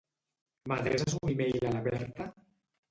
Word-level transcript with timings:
M'adreces 0.71 1.19
un 1.21 1.33
e-mail 1.37 1.71
a 1.71 1.77
la 1.77 1.87
Berta? 1.91 2.31